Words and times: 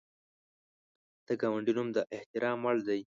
د 1.27 1.29
ګاونډي 1.41 1.73
نوم 1.77 1.87
د 1.95 1.97
احترام 2.15 2.59
وړ 2.63 2.77
دی 2.87 3.01